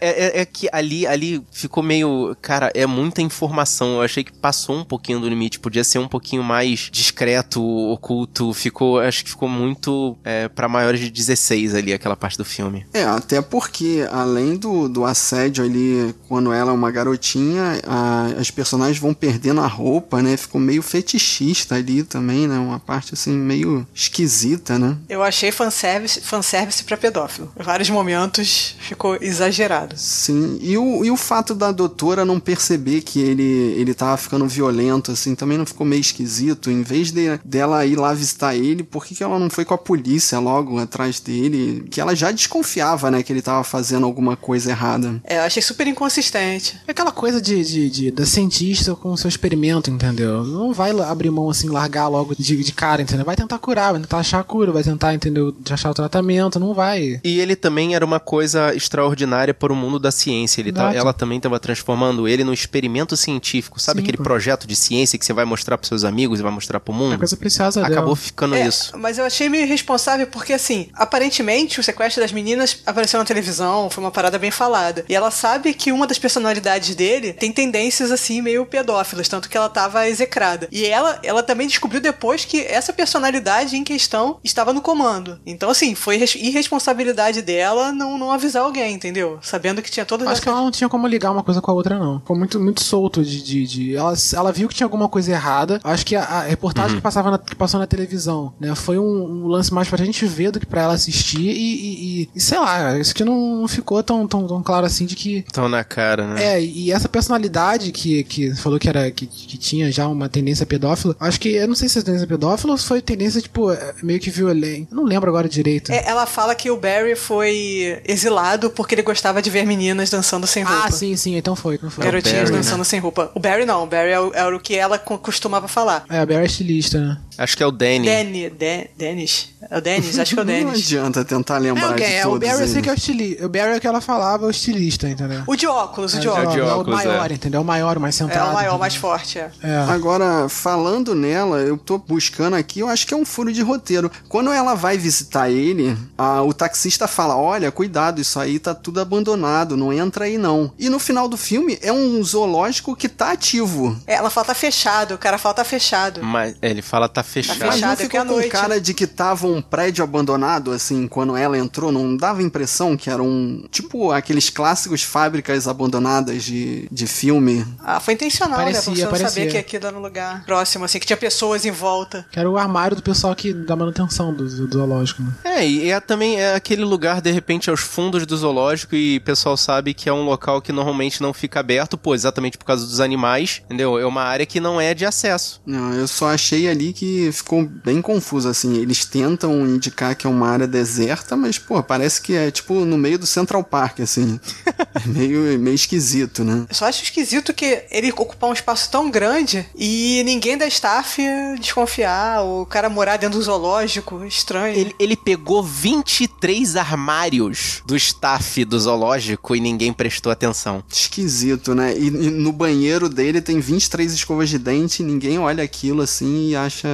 é, 0.00 0.38
é- 0.38 0.40
é 0.40 0.44
que 0.46 0.68
ali, 0.72 1.06
ali 1.06 1.42
ficou 1.50 1.82
meio. 1.82 2.36
Cara, 2.40 2.70
é 2.74 2.86
muita 2.86 3.20
informação. 3.22 3.94
Eu 3.96 4.02
achei 4.02 4.22
que 4.24 4.32
passou 4.32 4.76
um 4.76 4.84
pouquinho 4.84 5.20
do 5.20 5.28
limite. 5.28 5.58
Podia 5.58 5.84
ser 5.84 5.98
um 5.98 6.08
pouquinho 6.08 6.42
mais 6.42 6.88
discreto, 6.92 7.62
oculto. 7.64 8.52
Ficou. 8.52 8.98
Acho 9.00 9.24
que 9.24 9.30
ficou 9.30 9.48
muito 9.48 10.16
é, 10.24 10.48
para 10.48 10.68
maiores 10.68 11.00
de 11.00 11.10
16 11.10 11.74
ali, 11.74 11.92
aquela 11.92 12.16
parte 12.16 12.36
do 12.38 12.44
filme. 12.44 12.86
É, 12.92 13.04
até 13.32 13.40
porque 13.40 14.06
além 14.12 14.56
do, 14.56 14.88
do 14.88 15.06
assédio 15.06 15.64
ali, 15.64 16.14
quando 16.28 16.52
ela 16.52 16.70
é 16.70 16.74
uma 16.74 16.90
garotinha, 16.90 17.80
a- 17.86 18.26
as 18.38 18.50
personagens 18.50 18.98
vão 18.98 19.14
perdendo 19.14 19.62
a 19.62 19.66
roupa, 19.66 20.20
né? 20.22 20.36
Ficou 20.36 20.60
meio 20.60 20.82
fetichista 20.82 21.76
ali 21.76 22.02
também, 22.02 22.46
né? 22.46 22.58
Uma 22.58 22.78
parte 22.78 23.14
assim 23.14 23.32
meio 23.32 23.86
esquisita, 23.94 24.78
né? 24.78 24.96
Eu 25.08 25.22
achei 25.22 25.50
fanservice, 25.50 26.20
fanservice 26.20 26.84
pra 26.84 26.96
pedófilo. 26.98 27.50
Em 27.58 27.62
vários 27.62 27.88
momentos 27.88 28.76
ficou 28.80 29.16
exagerado. 29.18 29.94
Sim, 29.96 30.58
e 30.60 30.76
o, 30.76 31.02
e 31.02 31.10
o 31.10 31.16
fato 31.16 31.54
da 31.54 31.72
doutora 31.72 32.26
não 32.26 32.38
perceber 32.38 33.00
que 33.00 33.18
ele, 33.20 33.42
ele 33.78 33.94
tava 33.94 34.18
ficando 34.18 34.46
violento, 34.46 35.10
assim, 35.10 35.34
também 35.34 35.56
não 35.56 35.64
ficou 35.64 35.86
meio 35.86 36.00
esquisito? 36.00 36.70
Em 36.70 36.82
vez 36.82 37.10
de, 37.10 37.38
dela 37.42 37.86
ir 37.86 37.96
lá 37.96 38.12
visitar 38.12 38.54
ele, 38.54 38.82
por 38.82 39.06
que, 39.06 39.14
que 39.14 39.22
ela 39.24 39.38
não 39.38 39.48
foi 39.48 39.64
com 39.64 39.72
a 39.72 39.78
polícia 39.78 40.38
logo 40.38 40.78
atrás 40.78 41.18
dele? 41.18 41.86
Que 41.90 41.98
ela 42.00 42.14
já 42.14 42.30
desconfiava, 42.30 43.10
né, 43.10 43.21
que 43.22 43.32
ele 43.32 43.42
tava 43.42 43.62
fazendo 43.64 44.04
alguma 44.06 44.36
coisa 44.36 44.70
errada. 44.70 45.20
É, 45.24 45.38
eu 45.38 45.42
achei 45.42 45.62
super 45.62 45.86
inconsistente. 45.86 46.78
É 46.86 46.90
aquela 46.90 47.12
coisa 47.12 47.40
de, 47.40 47.64
de, 47.64 47.90
de- 47.90 48.10
da 48.10 48.24
cientista 48.26 48.94
com 48.94 49.12
o 49.12 49.16
seu 49.16 49.28
experimento, 49.28 49.90
entendeu? 49.90 50.44
Não 50.44 50.72
vai 50.72 50.90
abrir 51.00 51.30
mão 51.30 51.48
assim, 51.50 51.68
largar 51.68 52.08
logo 52.08 52.34
de, 52.36 52.62
de 52.62 52.72
cara, 52.72 53.02
entendeu? 53.02 53.24
Vai 53.24 53.36
tentar 53.36 53.58
curar, 53.58 53.92
vai 53.92 54.00
tentar 54.00 54.18
achar 54.18 54.40
a 54.40 54.44
cura, 54.44 54.72
vai 54.72 54.82
tentar, 54.82 55.14
entendeu? 55.14 55.52
De 55.52 55.72
achar 55.72 55.90
o 55.90 55.94
tratamento, 55.94 56.58
não 56.60 56.74
vai. 56.74 57.20
E 57.24 57.40
ele 57.40 57.56
também 57.56 57.94
era 57.94 58.04
uma 58.04 58.20
coisa 58.20 58.74
extraordinária 58.74 59.54
para 59.54 59.72
o 59.72 59.76
mundo 59.76 59.98
da 59.98 60.10
ciência. 60.10 60.60
Ele 60.60 60.72
tá- 60.72 60.94
ela 60.94 61.12
também 61.12 61.36
estava 61.38 61.58
transformando 61.58 62.26
ele 62.28 62.44
num 62.44 62.52
experimento 62.52 63.16
científico. 63.16 63.80
Sabe 63.80 64.00
Sim, 64.00 64.04
aquele 64.04 64.18
pô. 64.18 64.22
projeto 64.24 64.66
de 64.66 64.76
ciência 64.76 65.18
que 65.18 65.24
você 65.24 65.32
vai 65.32 65.44
mostrar 65.44 65.78
para 65.78 65.86
seus 65.88 66.04
amigos 66.04 66.40
e 66.40 66.42
vai 66.42 66.52
mostrar 66.52 66.80
para 66.80 66.92
o 66.92 66.94
mundo? 66.94 67.14
É 67.14 67.18
coisa 67.18 67.36
preciosa 67.36 67.80
dela. 67.82 67.92
Acabou 67.94 68.16
ficando 68.16 68.54
É, 68.54 68.66
isso. 68.66 68.96
Mas 68.98 69.18
eu 69.18 69.24
achei 69.24 69.48
meio 69.48 69.64
irresponsável 69.64 70.26
porque, 70.26 70.52
assim, 70.52 70.88
aparentemente 70.94 71.78
o 71.80 71.82
sequestro 71.82 72.22
das 72.22 72.32
meninas 72.32 72.78
apareceu 72.86 73.11
na 73.18 73.24
televisão, 73.24 73.88
foi 73.90 74.02
uma 74.02 74.10
parada 74.10 74.38
bem 74.38 74.50
falada. 74.50 75.04
E 75.08 75.14
ela 75.14 75.30
sabe 75.30 75.74
que 75.74 75.92
uma 75.92 76.06
das 76.06 76.18
personalidades 76.18 76.94
dele 76.94 77.32
tem 77.32 77.52
tendências, 77.52 78.10
assim, 78.10 78.40
meio 78.42 78.64
pedófilas, 78.66 79.28
tanto 79.28 79.48
que 79.48 79.56
ela 79.56 79.68
tava 79.68 80.08
execrada. 80.08 80.68
E 80.70 80.84
ela, 80.86 81.18
ela 81.22 81.42
também 81.42 81.66
descobriu 81.66 82.00
depois 82.00 82.44
que 82.44 82.60
essa 82.60 82.92
personalidade 82.92 83.76
em 83.76 83.84
questão 83.84 84.38
estava 84.44 84.72
no 84.72 84.80
comando. 84.80 85.40
Então, 85.46 85.70
assim, 85.70 85.94
foi 85.94 86.16
res- 86.16 86.34
irresponsabilidade 86.76 87.42
dela 87.42 87.92
não, 87.92 88.18
não 88.18 88.30
avisar 88.32 88.62
alguém, 88.64 88.94
entendeu? 88.94 89.38
Sabendo 89.42 89.82
que 89.82 89.90
tinha 89.90 90.06
todas 90.06 90.26
Acho 90.28 90.40
que 90.42 90.48
ela 90.48 90.60
não 90.60 90.70
tinha 90.70 90.88
como 90.88 91.06
ligar 91.06 91.30
uma 91.30 91.42
coisa 91.42 91.60
com 91.60 91.70
a 91.70 91.74
outra, 91.74 91.98
não. 91.98 92.18
Ficou 92.20 92.36
muito, 92.36 92.58
muito 92.60 92.82
solto 92.82 93.22
de. 93.24 93.42
de, 93.42 93.66
de- 93.66 93.96
ela, 93.96 94.14
ela 94.34 94.52
viu 94.52 94.68
que 94.68 94.74
tinha 94.74 94.86
alguma 94.86 95.08
coisa 95.08 95.30
errada. 95.32 95.80
Acho 95.84 96.04
que 96.06 96.16
a, 96.16 96.22
a 96.24 96.40
reportagem 96.42 96.96
que, 96.96 97.02
passava 97.02 97.30
na- 97.32 97.38
que 97.38 97.54
passou 97.54 97.78
na 97.78 97.86
televisão, 97.86 98.54
né? 98.58 98.74
Foi 98.74 98.98
um, 98.98 99.04
um 99.44 99.46
lance 99.46 99.72
mais 99.72 99.88
pra 99.88 100.04
gente 100.04 100.24
ver 100.26 100.50
do 100.50 100.60
que 100.60 100.66
pra 100.66 100.82
ela 100.82 100.94
assistir 100.94 101.40
e, 101.40 101.50
e- 101.50 102.22
e- 102.22 102.30
e 102.34 102.40
sei 102.40 102.58
lá, 102.58 103.01
isso 103.02 103.14
que 103.14 103.24
não, 103.24 103.56
não 103.62 103.68
ficou 103.68 104.02
tão, 104.02 104.26
tão, 104.26 104.46
tão 104.46 104.62
claro 104.62 104.86
assim 104.86 105.04
de 105.06 105.14
que. 105.14 105.44
Tão 105.52 105.68
na 105.68 105.84
cara, 105.84 106.26
né? 106.26 106.54
É, 106.56 106.62
e 106.62 106.90
essa 106.90 107.08
personalidade 107.08 107.92
que, 107.92 108.24
que 108.24 108.54
falou 108.54 108.78
que 108.78 108.88
era 108.88 109.10
que, 109.10 109.26
que 109.26 109.56
tinha 109.58 109.90
já 109.92 110.06
uma 110.08 110.28
tendência 110.28 110.64
pedófila, 110.66 111.14
acho 111.20 111.38
que 111.40 111.50
eu 111.50 111.68
não 111.68 111.74
sei 111.74 111.88
se 111.88 111.98
é 111.98 112.02
tendência 112.02 112.26
pedófila 112.26 112.72
ou 112.72 112.78
se 112.78 112.86
foi 112.86 113.00
tendência, 113.02 113.40
tipo, 113.40 113.70
é, 113.72 113.94
meio 114.02 114.20
que 114.20 114.30
violenta. 114.30 114.94
Não 114.94 115.04
lembro 115.04 115.28
agora 115.28 115.48
direito. 115.48 115.90
É, 115.92 116.04
ela 116.08 116.26
fala 116.26 116.54
que 116.54 116.70
o 116.70 116.76
Barry 116.76 117.14
foi 117.16 118.00
exilado 118.06 118.70
porque 118.70 118.94
ele 118.94 119.02
gostava 119.02 119.42
de 119.42 119.50
ver 119.50 119.66
meninas 119.66 120.10
dançando 120.10 120.46
sem 120.46 120.62
roupa. 120.62 120.86
ah, 120.86 120.90
sim, 120.90 121.16
sim, 121.16 121.36
então 121.36 121.54
foi, 121.56 121.74
então 121.76 121.90
foi. 121.90 122.04
Garotinhas 122.04 122.50
Barry, 122.50 122.56
dançando 122.62 122.84
sem 122.84 123.00
roupa. 123.00 123.30
O 123.34 123.40
Barry 123.40 123.64
não, 123.64 123.84
o 123.84 123.86
Barry 123.86 124.10
é 124.10 124.20
o, 124.20 124.32
era 124.34 124.56
o 124.56 124.60
que 124.60 124.74
ela 124.74 124.98
co- 124.98 125.18
costumava 125.18 125.66
falar. 125.68 126.04
É, 126.08 126.18
a 126.18 126.26
Barry 126.26 126.42
é 126.42 126.46
estilista, 126.46 126.98
né? 127.00 127.18
Acho 127.38 127.56
que 127.56 127.62
é 127.62 127.66
o 127.66 127.70
Danny. 127.72 128.06
Danny, 128.06 128.50
Dan, 128.50 128.84
Dennis. 128.96 129.48
É 129.72 129.78
o 129.78 129.80
Dennis, 129.80 130.18
acho 130.18 130.34
que 130.34 130.40
é 130.40 130.42
o 130.42 130.44
Não 130.46 130.52
Dennis. 130.52 130.84
adianta 130.86 131.24
tentar 131.24 131.56
É, 131.56 131.60
lembrar 131.60 131.86
alguém, 131.88 132.06
de 132.06 132.12
é, 132.14 132.26
o 132.26 132.30
todos 132.32 132.48
Barry 132.48 132.60
eu 132.62 132.68
sei 132.68 132.82
que 132.82 132.88
é 132.90 132.92
o 132.92 132.94
estilista. 132.94 133.46
O 133.46 133.48
Barry 133.48 133.72
é 133.72 133.76
o 133.76 133.80
que 133.80 133.86
ela 133.86 134.00
falava, 134.02 134.44
é 134.44 134.46
o 134.46 134.50
estilista, 134.50 135.08
entendeu? 135.08 135.42
O 135.46 135.56
de 135.56 135.66
óculos, 135.66 136.12
o 136.12 136.20
de 136.20 136.26
é, 136.26 136.30
óculos. 136.30 136.52
de 136.52 136.60
é 136.60 136.62
o 136.62 136.66
óculos, 136.78 137.04
maior, 137.04 137.30
é. 137.30 137.34
entendeu? 137.34 137.60
O 137.62 137.64
maior, 137.64 137.96
o 137.96 138.00
mais 138.00 138.14
É 138.14 138.18
centrado. 138.18 138.50
o 138.50 138.52
maior, 138.52 138.60
entendeu? 138.62 138.78
mais 138.78 138.94
forte, 138.96 139.38
é. 139.38 139.50
É. 139.62 139.76
Agora, 139.88 140.46
falando 140.48 141.14
nela, 141.14 141.60
eu 141.60 141.78
tô 141.78 141.96
buscando 141.96 142.54
aqui, 142.54 142.80
eu 142.80 142.88
acho 142.88 143.06
que 143.06 143.14
é 143.14 143.16
um 143.16 143.24
furo 143.24 143.50
de 143.50 143.62
roteiro. 143.62 144.10
Quando 144.28 144.50
ela 144.52 144.74
vai 144.74 144.98
visitar 144.98 145.48
ele, 145.50 145.96
a- 146.18 146.42
o 146.42 146.52
taxista 146.52 147.08
fala: 147.08 147.34
Olha, 147.36 147.70
cuidado, 147.72 148.20
isso 148.20 148.38
aí 148.38 148.58
tá 148.58 148.74
tudo 148.74 149.00
abandonado, 149.00 149.74
não 149.76 149.90
entra 149.92 150.26
aí 150.26 150.36
não. 150.36 150.70
E 150.78 150.88
no 150.90 150.98
final 150.98 151.28
do 151.28 151.36
filme 151.38 151.78
é 151.80 151.90
um 151.92 152.22
zoológico 152.22 152.94
que 152.94 153.08
tá 153.08 153.32
ativo. 153.32 153.96
É, 154.06 154.14
Ela 154.16 154.28
fala 154.28 154.48
tá 154.48 154.54
fechado, 154.54 155.14
o 155.14 155.18
cara 155.18 155.38
fala 155.38 155.54
tá 155.54 155.64
fechado. 155.64 156.22
Mas 156.22 156.54
é, 156.60 156.68
ele 156.70 156.82
fala 156.82 157.08
tá 157.08 157.22
fechado. 157.22 157.56
fechado. 157.56 157.70
Mas 157.72 157.80
não 157.80 157.90
é 157.92 157.96
ficou 157.96 158.20
com 158.20 158.26
noite- 158.26 158.48
cara 158.50 158.80
de 158.80 158.92
que 158.92 159.06
tava 159.06 159.46
um 159.46 159.61
prédio 159.62 160.04
abandonado, 160.04 160.70
assim, 160.72 161.06
quando 161.06 161.36
ela 161.36 161.56
entrou? 161.56 161.90
Não 161.92 162.16
dava 162.16 162.40
a 162.40 162.42
impressão 162.42 162.96
que 162.96 163.08
era 163.08 163.22
um. 163.22 163.64
Tipo 163.70 164.10
aqueles 164.12 164.50
clássicos 164.50 165.02
fábricas 165.02 165.66
abandonadas 165.68 166.42
de, 166.44 166.88
de 166.90 167.06
filme. 167.06 167.64
Ah, 167.82 168.00
foi 168.00 168.14
intencional, 168.14 168.58
né? 168.58 168.64
Parecia, 168.64 168.82
Pra 168.82 168.94
você 168.94 169.02
não 169.02 169.10
parecia. 169.10 169.28
saber 169.30 169.50
que 169.50 169.56
aquilo 169.58 169.86
era 169.86 169.96
no 169.96 170.02
lugar 170.02 170.44
próximo, 170.44 170.84
assim, 170.84 170.98
que 170.98 171.06
tinha 171.06 171.16
pessoas 171.16 171.64
em 171.64 171.70
volta. 171.70 172.26
Que 172.30 172.38
era 172.38 172.50
o 172.50 172.56
armário 172.56 172.96
do 172.96 173.02
pessoal 173.02 173.34
que 173.34 173.52
da 173.52 173.76
manutenção 173.76 174.34
do, 174.34 174.44
do 174.66 174.72
zoológico, 174.78 175.22
né? 175.22 175.32
É, 175.44 175.66
e 175.66 175.90
é 175.90 176.00
também 176.00 176.40
é 176.40 176.54
aquele 176.54 176.84
lugar, 176.84 177.20
de 177.20 177.30
repente, 177.30 177.70
aos 177.70 177.80
fundos 177.80 178.26
do 178.26 178.36
zoológico 178.36 178.94
e 178.94 179.18
o 179.18 179.20
pessoal 179.20 179.56
sabe 179.56 179.94
que 179.94 180.08
é 180.08 180.12
um 180.12 180.24
local 180.24 180.60
que 180.60 180.72
normalmente 180.72 181.22
não 181.22 181.32
fica 181.32 181.60
aberto, 181.60 181.96
pô, 181.96 182.14
exatamente 182.14 182.58
por 182.58 182.64
causa 182.64 182.84
dos 182.86 183.00
animais, 183.00 183.62
entendeu? 183.66 183.98
É 183.98 184.06
uma 184.06 184.22
área 184.22 184.46
que 184.46 184.60
não 184.60 184.80
é 184.80 184.94
de 184.94 185.04
acesso. 185.04 185.60
Não, 185.66 185.92
eu 185.94 186.06
só 186.08 186.28
achei 186.28 186.68
ali 186.68 186.92
que 186.92 187.30
ficou 187.32 187.64
bem 187.64 188.00
confuso, 188.02 188.48
assim. 188.48 188.76
Eles 188.76 189.04
tentam 189.04 189.51
indicar 189.66 190.16
que 190.16 190.26
é 190.26 190.30
uma 190.30 190.48
área 190.48 190.66
deserta, 190.66 191.36
mas, 191.36 191.58
pô, 191.58 191.82
parece 191.82 192.20
que 192.20 192.34
é 192.34 192.50
tipo 192.50 192.84
no 192.84 192.98
meio 192.98 193.18
do 193.18 193.26
Central 193.26 193.62
Park, 193.64 194.00
assim. 194.00 194.38
É 194.94 195.08
meio, 195.08 195.58
meio 195.58 195.74
esquisito, 195.74 196.44
né? 196.44 196.66
Eu 196.68 196.74
só 196.74 196.84
acho 196.84 197.02
esquisito 197.02 197.54
que 197.54 197.84
ele 197.90 198.12
ocupar 198.12 198.50
um 198.50 198.52
espaço 198.52 198.90
tão 198.90 199.10
grande 199.10 199.66
e 199.74 200.22
ninguém 200.24 200.56
da 200.56 200.66
staff 200.66 201.20
desconfiar, 201.58 202.44
o 202.44 202.66
cara 202.66 202.90
morar 202.90 203.16
dentro 203.16 203.38
do 203.38 203.42
zoológico, 203.42 204.22
estranho. 204.24 204.76
Ele, 204.76 204.94
ele 204.98 205.16
pegou 205.16 205.62
23 205.62 206.76
armários 206.76 207.82
do 207.86 207.96
staff 207.96 208.64
do 208.66 208.78
zoológico 208.78 209.56
e 209.56 209.60
ninguém 209.60 209.94
prestou 209.94 210.30
atenção. 210.30 210.84
Esquisito, 210.90 211.74
né? 211.74 211.96
E, 211.96 212.06
e 212.06 212.30
no 212.30 212.52
banheiro 212.52 213.08
dele 213.08 213.40
tem 213.40 213.60
23 213.60 214.12
escovas 214.12 214.50
de 214.50 214.58
dente, 214.58 215.02
ninguém 215.02 215.38
olha 215.38 215.64
aquilo 215.64 216.02
assim 216.02 216.50
e 216.50 216.56
acha 216.56 216.88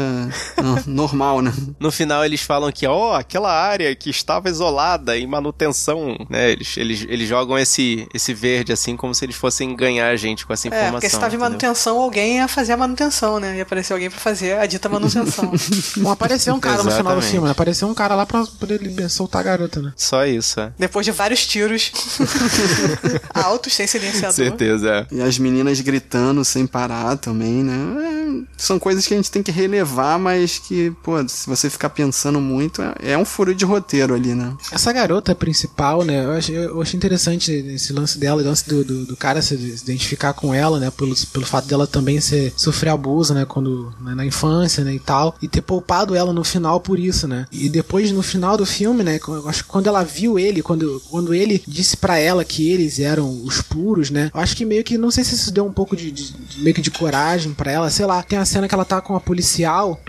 normal, 0.87 1.43
né? 1.43 1.53
No 1.81 1.91
final 1.91 2.25
eles 2.39 2.43
falam 2.47 2.71
que, 2.71 2.87
ó, 2.87 3.15
aquela 3.17 3.53
área 3.53 3.95
que 3.95 4.11
estava 4.11 4.49
isolada 4.49 5.17
em 5.19 5.27
manutenção, 5.27 6.17
né? 6.31 6.53
Eles, 6.53 6.77
eles, 6.77 7.07
eles 7.09 7.29
jogam 7.29 7.59
esse, 7.59 8.07
esse 8.15 8.33
verde 8.33 8.73
assim 8.73 8.97
como 8.97 9.15
se 9.15 9.25
eles 9.25 9.35
fossem 9.37 9.75
ganhar 9.75 10.09
a 10.09 10.17
gente 10.17 10.47
com 10.47 10.53
essa 10.53 10.67
É, 10.67 10.71
informação. 10.71 10.93
porque 10.93 11.09
se 11.11 11.19
tava 11.19 11.35
em 11.35 11.39
manutenção, 11.39 11.99
alguém 12.01 12.37
ia 12.37 12.49
fazer 12.49 12.73
a 12.73 12.77
manutenção, 12.77 13.41
né? 13.41 13.57
Ia 13.57 13.63
aparecer 13.63 13.93
alguém 13.93 14.11
pra 14.11 14.19
fazer 14.21 14.59
a 14.59 14.67
dita 14.67 14.89
manutenção. 14.89 15.53
Bom, 15.99 16.11
apareceu 16.11 16.55
um 16.55 16.61
cara 16.61 16.77
no 16.83 16.91
final 16.91 16.95
do 16.95 17.01
Exatamente. 17.09 17.31
filme, 17.31 17.47
né? 17.47 17.51
Apareceu 17.53 17.89
um 17.89 17.95
cara 17.95 18.15
lá 18.15 18.25
pra 18.27 18.45
poder 18.59 18.81
liber- 18.81 19.09
soltar 19.11 19.41
a 19.41 19.45
garota, 19.45 19.81
né? 19.83 19.93
Só 19.97 20.25
isso, 20.27 20.61
é. 20.61 20.73
Depois 20.79 21.05
de 21.07 21.13
vários 21.13 21.47
tiros 21.47 21.91
altos, 23.35 23.73
sem 23.75 23.87
silenciador. 23.87 24.35
Certeza, 24.35 25.07
é. 25.11 25.15
E 25.15 25.21
as 25.23 25.39
meninas 25.39 25.81
gritando 25.81 26.45
sem 26.45 26.67
parar 26.67 27.17
também, 27.17 27.63
né? 27.65 27.75
É, 28.05 28.45
são 28.57 28.79
coisas 28.79 29.07
que 29.07 29.15
a 29.15 29.17
gente 29.17 29.31
tem 29.31 29.43
que 29.43 29.51
relevar, 29.51 30.19
mas 30.19 30.59
que, 30.59 30.91
pô, 31.03 31.27
se 31.27 31.49
você 31.49 31.71
ficar 31.71 31.89
pensando 31.91 32.28
muito, 32.33 32.83
é, 32.83 32.95
é 33.13 33.19
um 33.19 33.25
furo 33.25 33.55
de 33.55 33.65
roteiro 33.65 34.15
ali, 34.15 34.35
né? 34.35 34.53
Essa 34.73 34.93
garota 34.93 35.35
principal, 35.35 36.05
né? 36.05 36.25
Eu 36.25 36.33
achei, 36.33 36.57
eu 36.57 36.83
achei 36.83 36.97
interessante 36.97 37.51
esse 37.53 37.93
lance 37.93 38.19
dela, 38.19 38.43
o 38.43 38.45
lance 38.45 38.69
do, 38.69 38.85
do, 38.85 39.07
do 39.07 39.17
cara 39.17 39.41
se, 39.43 39.55
identificar 39.55 40.33
com 40.33 40.53
ela, 40.55 40.79
né? 40.79 40.91
Pelo, 40.91 41.15
pelo 41.33 41.47
fato 41.47 41.67
dela 41.67 41.87
também 41.87 42.21
ser, 42.21 42.53
sofrer 42.57 42.91
abuso, 42.91 43.35
né? 43.35 43.45
Quando, 43.45 43.93
né, 44.01 44.15
na 44.15 44.25
infância, 44.27 44.85
né? 44.85 44.95
E 44.95 44.99
tal. 44.99 45.35
E 45.41 45.49
ter 45.49 45.63
poupado 45.63 46.15
ela 46.15 46.33
no 46.33 46.45
final 46.45 46.81
por 46.81 46.99
isso, 46.99 47.27
né? 47.27 47.47
E 47.53 47.69
depois, 47.69 48.11
no 48.13 48.23
final 48.23 48.57
do 48.57 48.67
filme, 48.67 49.03
né? 49.03 49.19
eu 49.27 49.49
Acho 49.49 49.65
que 49.65 49.71
quando 49.71 49.87
ela 49.87 50.03
viu 50.05 50.39
ele, 50.39 50.63
quando, 50.63 51.01
quando 51.11 51.33
ele 51.35 51.63
disse 51.67 51.97
pra 51.97 52.19
ela 52.19 52.45
que 52.45 52.69
eles 52.71 52.99
eram 52.99 53.43
os 53.45 53.61
puros, 53.63 54.11
né? 54.11 54.31
Eu 54.35 54.41
acho 54.41 54.57
que 54.57 54.65
meio 54.65 54.85
que, 54.85 54.99
não 54.99 55.11
sei 55.11 55.25
se 55.25 55.35
isso 55.35 55.51
deu 55.53 55.65
um 55.67 55.73
pouco 55.73 55.97
de, 55.97 56.11
de- 56.11 56.33
de- 56.33 56.61
meio 56.63 56.75
que 56.75 56.81
de 56.83 56.91
coragem 56.91 57.53
pra 57.53 57.71
ela, 57.71 57.91
sei 57.91 58.07
lá. 58.07 58.23
Tem 58.23 58.39
a 58.39 58.45
cena 58.45 58.69
que 58.69 58.75
ela 58.75 58.85
tá 58.85 59.01
com 59.01 59.15
a 59.17 59.21
policial 59.21 60.01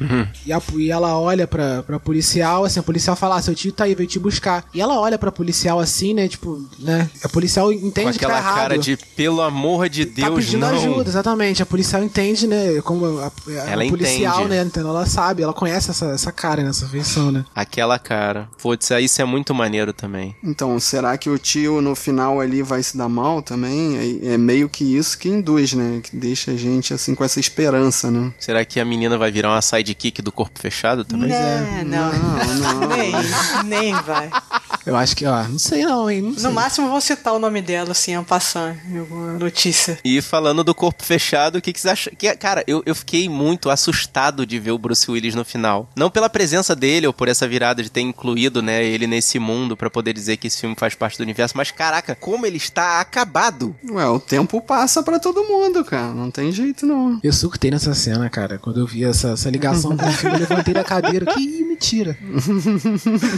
e, 0.46 0.52
a- 0.54 0.62
e 0.78 0.92
ela 0.92 1.18
olha 1.20 1.48
pra, 1.48 1.84
pra 1.84 2.00
policial, 2.10 2.64
assim, 2.66 2.80
a 2.80 2.84
policial 2.84 3.16
fala, 3.16 3.36
ah, 3.38 3.42
seu 3.42 3.54
tio 3.54 3.72
tá 3.72 3.84
aí, 3.84 3.94
veio 3.94 4.10
te 4.10 4.18
buscar. 4.18 4.66
E 4.74 4.82
ela 4.82 5.00
olha 5.00 5.18
pra 5.18 5.32
policial 5.32 5.80
assim, 5.80 6.14
né, 6.14 6.28
tipo, 6.28 6.60
né, 6.80 7.08
a 7.24 7.30
policial 7.30 7.72
entende 7.72 8.08
Com 8.08 8.14
que 8.14 8.20
tá 8.20 8.26
aquela 8.26 8.40
errado. 8.40 8.56
cara 8.56 8.78
de, 8.80 8.98
pelo 9.16 9.42
amor 9.42 9.88
de 9.88 10.06
Tá 10.08 10.28
Deus, 10.28 10.46
pedindo 10.46 10.62
não. 10.66 10.70
ajuda, 10.76 11.10
exatamente. 11.10 11.62
A 11.62 11.66
policial 11.66 12.04
entende, 12.04 12.48
né? 12.48 12.82
Como 12.84 13.06
a, 13.20 13.28
a- 13.28 13.32
a 13.64 13.70
Ela 13.72 13.86
policial, 13.88 14.40
entende. 14.46 14.56
né? 14.56 14.64
Então 14.66 14.90
ela 14.90 15.06
sabe, 15.06 15.44
ela 15.44 15.54
conhece 15.54 15.92
essa, 15.92 16.06
essa 16.08 16.32
cara, 16.32 16.64
né, 16.64 16.70
essa 16.70 16.88
feição, 16.88 17.32
né? 17.32 17.46
Aquela 17.54 18.00
cara. 18.00 18.50
Putz, 18.62 18.90
isso 19.02 19.22
é 19.22 19.26
muito 19.26 19.54
maneiro 19.54 19.94
também. 19.94 20.36
Então, 20.44 20.80
será 20.80 21.18
que 21.18 21.30
o 21.30 21.38
tio 21.38 21.80
no 21.82 21.94
final 21.96 22.40
ali 22.40 22.64
vai 22.64 22.82
se 22.82 22.98
dar 22.98 23.08
mal 23.10 23.42
também? 23.42 23.98
É, 24.24 24.34
é 24.34 24.38
meio 24.38 24.68
que 24.68 24.84
isso 24.98 25.18
que 25.18 25.30
induz, 25.30 25.74
né? 25.74 26.00
Que 26.04 26.16
deixa 26.16 26.52
a 26.52 26.56
gente 26.58 26.94
assim 26.94 27.14
com 27.14 27.24
essa 27.24 27.40
esperança, 27.40 28.10
né? 28.10 28.34
Será 28.40 28.66
que 28.66 28.80
a 28.80 28.86
menina 28.86 29.18
vai 29.18 29.32
virar 29.32 29.50
uma 29.52 29.62
sidekick 29.62 30.22
do 30.22 30.32
corpo 30.32 30.60
fechado 30.60 31.04
também? 31.06 31.32
É, 31.32 31.84
não, 31.86 31.99
Não, 32.00 32.80
não. 32.80 32.88
nem, 32.88 33.12
nem 33.66 33.94
vai. 33.94 34.30
Eu 34.86 34.96
acho 34.96 35.16
que, 35.16 35.26
ó, 35.26 35.44
não 35.44 35.60
sei 35.60 35.84
não, 35.86 36.10
hein? 36.10 36.22
Não 36.22 36.34
sei. 36.34 36.44
No 36.44 36.52
máximo 36.52 36.90
vou 36.90 37.02
citar 37.02 37.34
o 37.34 37.40
nome 37.40 37.62
dela, 37.62 37.92
assim, 37.92 38.16
en 38.16 38.24
passant, 38.24 38.76
em 38.90 39.00
alguma 39.00 39.34
notícia. 39.34 40.00
E 40.04 40.22
falando 40.22 40.64
do 40.64 40.74
corpo 40.74 41.04
fechado, 41.04 41.58
o 41.58 41.62
que, 41.62 41.74
que 41.74 41.80
você 41.80 41.90
acha? 41.90 42.12
Que, 42.12 42.36
cara, 42.36 42.64
eu, 42.66 42.82
eu 42.86 42.96
fiquei 42.96 43.30
muito 43.30 43.70
assustado 43.70 44.46
de 44.46 44.60
ver 44.60 44.72
o 44.72 44.78
Bruce 44.78 45.10
Willis 45.10 45.36
no 45.36 45.46
final. 45.46 45.90
Não 45.96 46.10
pela 46.10 46.30
presença 46.30 46.76
dele 46.76 47.08
ou 47.08 47.14
por 47.14 47.28
essa 47.28 47.48
virada 47.48 47.84
de 47.84 47.90
ter 47.90 48.02
incluído, 48.02 48.62
né, 48.62 48.84
ele 48.84 49.06
nesse 49.06 49.38
mundo 49.38 49.78
pra 49.78 49.90
poder 49.90 50.14
dizer 50.14 50.38
que 50.38 50.48
esse 50.48 50.60
filme 50.60 50.76
faz 50.78 50.96
parte 50.96 51.18
do 51.18 51.24
universo, 51.24 51.56
mas 51.58 51.72
caraca, 51.72 52.16
como 52.16 52.46
ele 52.46 52.58
está 52.58 53.00
acabado. 53.00 53.76
Ué, 53.92 54.06
o 54.08 54.20
tempo 54.20 54.62
passa 54.62 55.04
pra 55.04 55.20
todo 55.20 55.44
mundo, 55.44 55.84
cara. 55.84 56.14
Não 56.14 56.32
tem 56.32 56.52
jeito, 56.52 56.86
não. 56.86 57.20
Eu 57.24 57.34
surtei 57.34 57.70
nessa 57.70 57.94
cena, 57.94 58.30
cara. 58.30 58.58
Quando 58.58 58.80
eu 58.80 58.88
vi 58.88 59.04
essa, 59.04 59.32
essa 59.32 59.50
ligação 59.50 59.96
com 59.96 60.06
o 60.06 60.12
filme, 60.12 60.36
eu 60.36 60.40
levantei 60.40 60.74
da 60.74 60.84
cadeira. 60.84 61.26
Que 61.26 61.40
Ih, 61.40 61.64
mentira. 61.96 62.18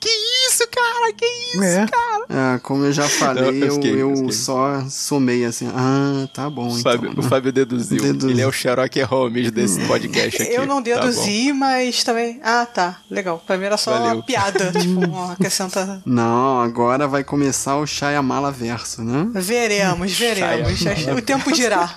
Que 0.00 0.08
isso, 0.48 0.64
cara? 0.70 1.12
Que 1.12 1.24
isso? 1.26 1.62
É. 1.64 1.86
É, 2.30 2.58
como 2.60 2.84
eu 2.84 2.92
já 2.92 3.08
falei, 3.08 3.42
Eu- 3.44 3.52
eu 3.54 3.66
eu, 3.66 3.74
fiquei, 3.74 3.92
eu 3.94 4.10
eu 4.10 4.16
fiquei. 4.16 4.32
só 4.32 4.84
somei 4.88 5.44
assim. 5.44 5.68
Ah, 5.74 6.28
tá 6.32 6.48
bom, 6.48 6.68
O 6.72 6.78
então. 6.78 6.92
Fábio, 6.92 7.14
o 7.16 7.22
Fábio 7.22 7.52
deduziu. 7.52 8.00
Deduziu. 8.00 8.30
Ele 8.30 8.40
é 8.40 8.46
o 8.46 8.52
Sherlock 8.52 9.00
Holmes 9.02 9.50
desse 9.50 9.80
podcast 9.86 10.40
aqui. 10.40 10.52
Eu 10.52 10.66
não 10.66 10.76
Tá 10.82 11.00
deduzi, 11.00 11.52
mas 11.52 12.04
também. 12.04 12.40
Ah, 12.44 12.64
tá. 12.64 13.00
Legal. 13.10 13.42
Pra 13.44 13.56
mim 13.58 13.64
era 13.64 13.76
só 13.76 13.90
Valeu. 13.92 14.14
uma 14.16 14.22
piada. 14.22 14.70
tipo, 14.78 15.00
uma 15.04 15.32
acrescenta. 15.32 16.00
Não, 16.06 16.60
agora 16.60 17.08
vai 17.08 17.24
começar 17.24 17.76
o 17.76 17.86
Shyamala 17.86 18.52
verso, 18.52 19.02
né? 19.02 19.26
Veremos, 19.34 20.12
veremos. 20.12 20.80
O 21.18 21.22
tempo 21.22 21.52
dirá. 21.52 21.92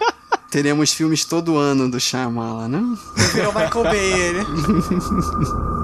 Teremos 0.51 0.91
filmes 0.91 1.23
todo 1.23 1.57
ano 1.57 1.89
do 1.89 1.97
Shyamala, 1.97 2.67
né? 2.67 2.83
Virou 3.33 3.53
Michael 3.53 3.83
Bay 3.85 4.11
ele. 4.11 4.39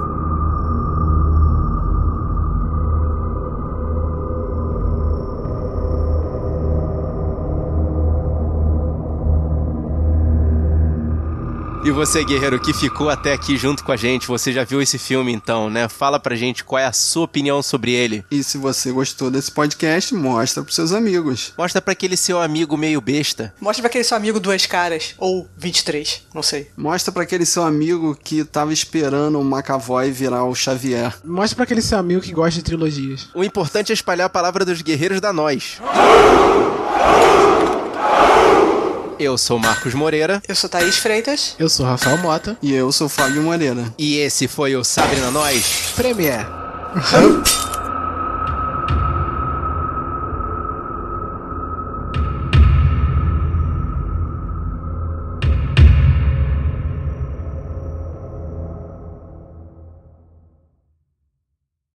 E 11.87 11.91
você, 11.91 12.21
guerreiro, 12.21 12.59
que 12.59 12.73
ficou 12.73 13.09
até 13.09 13.31
aqui 13.31 13.55
junto 13.55 13.81
com 13.81 13.93
a 13.93 13.95
gente, 13.95 14.27
você 14.27 14.51
já 14.51 14.65
viu 14.65 14.81
esse 14.81 14.97
filme 14.97 15.31
então, 15.31 15.69
né? 15.69 15.87
Fala 15.87 16.19
pra 16.19 16.35
gente 16.35 16.61
qual 16.61 16.81
é 16.81 16.85
a 16.85 16.91
sua 16.91 17.23
opinião 17.23 17.63
sobre 17.63 17.93
ele. 17.93 18.25
E 18.29 18.43
se 18.43 18.57
você 18.57 18.91
gostou 18.91 19.31
desse 19.31 19.49
podcast, 19.49 20.13
mostra 20.13 20.61
pros 20.61 20.75
seus 20.75 20.91
amigos. 20.91 21.53
Mostra 21.57 21.81
pra 21.81 21.93
aquele 21.93 22.17
seu 22.17 22.41
amigo 22.41 22.75
meio 22.75 22.99
besta. 22.99 23.53
Mostra 23.61 23.83
pra 23.83 23.87
aquele 23.87 24.03
seu 24.03 24.17
amigo 24.17 24.37
duas 24.37 24.65
caras. 24.65 25.15
Ou 25.17 25.47
23, 25.55 26.23
não 26.33 26.43
sei. 26.43 26.69
Mostra 26.75 27.09
pra 27.09 27.23
aquele 27.23 27.45
seu 27.45 27.63
amigo 27.63 28.19
que 28.21 28.43
tava 28.43 28.73
esperando 28.73 29.39
o 29.39 29.45
McAvoy 29.45 30.11
virar 30.11 30.43
o 30.43 30.53
Xavier. 30.53 31.15
Mostra 31.23 31.55
pra 31.55 31.63
aquele 31.63 31.81
seu 31.81 31.97
amigo 31.97 32.19
que 32.19 32.33
gosta 32.33 32.59
de 32.59 32.65
trilogias. 32.65 33.29
O 33.33 33.45
importante 33.45 33.93
é 33.93 33.95
espalhar 33.95 34.25
a 34.25 34.29
palavra 34.29 34.65
dos 34.65 34.81
guerreiros 34.81 35.21
da 35.21 35.31
nós. 35.31 35.79
Eu 39.19 39.37
sou 39.37 39.57
Marcos 39.57 39.93
Moreira 39.93 40.41
Eu 40.47 40.55
sou 40.55 40.69
Thaís 40.69 40.97
Freitas. 40.97 41.55
Eu 41.57 41.69
sou 41.69 41.85
Rafael 41.85 42.17
Mota. 42.17 42.57
E 42.61 42.73
eu 42.73 42.91
sou 42.91 43.07
o 43.07 43.09
Fábio 43.09 43.41
Moreira. 43.41 43.85
e 43.97 44.17
esse 44.17 44.47
foi 44.47 44.75
o 44.75 44.83
Sabre 44.83 45.19
na 45.19 45.31
Nós. 45.31 45.91
Premier. 45.95 46.45